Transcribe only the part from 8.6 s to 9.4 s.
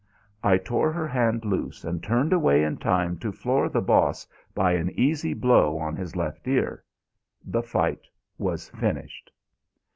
finished.